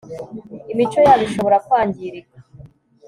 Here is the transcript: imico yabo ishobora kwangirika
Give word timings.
imico 0.71 0.97
yabo 1.05 1.23
ishobora 1.27 1.57
kwangirika 1.65 2.37